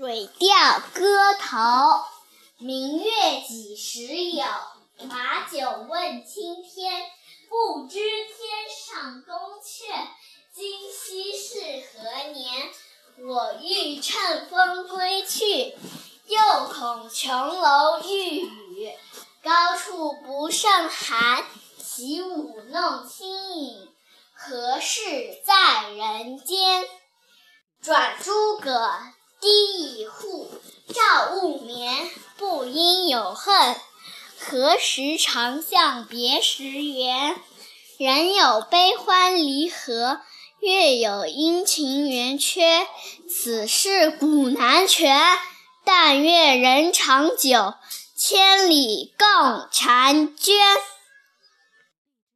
[0.02, 1.58] 《水调歌头·
[2.56, 3.12] 明月
[3.46, 4.44] 几时有？
[5.10, 7.02] 把酒问青天。
[7.50, 8.38] 不知天
[8.70, 10.08] 上宫阙，
[10.54, 11.60] 今夕是
[11.92, 12.70] 何年？
[13.18, 15.76] 我欲乘风归去，
[16.24, 18.90] 又恐琼楼玉宇，
[19.42, 21.44] 高处不胜寒。
[21.76, 23.92] 起舞弄清影，
[24.32, 26.88] 何事在人间？
[27.82, 28.90] 转朱阁。
[30.00, 30.48] 低绮户，
[30.94, 33.76] 照勿眠，不应有恨。
[34.38, 37.36] 何时长向别时圆？
[37.98, 40.22] 人有悲欢离合，
[40.60, 42.86] 月有阴晴圆缺。
[43.28, 45.20] 此事古难全，
[45.84, 47.74] 但愿人长久，
[48.16, 50.56] 千里共婵娟。